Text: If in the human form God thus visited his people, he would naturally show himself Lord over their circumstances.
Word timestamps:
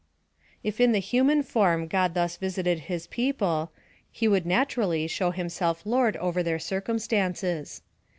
If 0.63 0.81
in 0.81 0.93
the 0.93 0.97
human 0.99 1.43
form 1.43 1.85
God 1.85 2.15
thus 2.15 2.35
visited 2.35 2.79
his 2.89 3.05
people, 3.05 3.71
he 4.11 4.27
would 4.27 4.47
naturally 4.47 5.05
show 5.05 5.29
himself 5.29 5.85
Lord 5.85 6.17
over 6.17 6.41
their 6.41 6.57
circumstances. 6.57 7.83